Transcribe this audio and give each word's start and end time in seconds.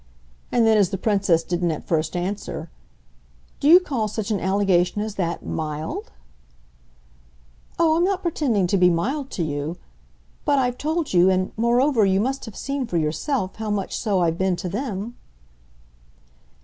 And 0.51 0.65
then 0.65 0.77
as 0.79 0.89
the 0.89 0.97
Princess 0.97 1.43
didn't 1.43 1.69
at 1.69 1.87
first 1.87 2.15
answer: 2.17 2.71
"Do 3.59 3.67
you 3.67 3.79
call 3.79 4.07
such 4.07 4.31
an 4.31 4.39
allegation 4.39 4.99
as 5.03 5.13
that 5.13 5.45
'mild'?" 5.45 6.11
"Oh, 7.77 7.97
I'm 7.97 8.03
not 8.03 8.23
pretending 8.23 8.65
to 8.65 8.77
be 8.77 8.89
mild 8.89 9.29
to 9.37 9.43
you. 9.43 9.77
But 10.43 10.57
I've 10.57 10.79
told 10.79 11.13
you, 11.13 11.29
and 11.29 11.51
moreover 11.55 12.03
you 12.03 12.19
must 12.19 12.45
have 12.45 12.55
seen 12.55 12.87
for 12.87 12.97
yourself, 12.97 13.57
how 13.57 13.69
much 13.69 13.95
so 13.95 14.21
I've 14.21 14.39
been 14.39 14.55
to 14.55 14.69
them." 14.69 15.17